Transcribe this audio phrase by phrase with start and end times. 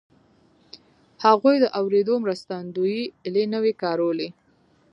[1.25, 4.29] هغوی د اورېدو مرستندويي الې نه وې کارولې